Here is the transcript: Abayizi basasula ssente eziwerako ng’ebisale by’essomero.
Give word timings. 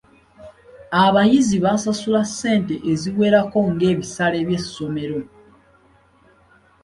Abayizi 1.03 1.55
basasula 1.65 2.21
ssente 2.29 2.75
eziwerako 2.91 3.59
ng’ebisale 3.73 4.39
by’essomero. 4.47 5.19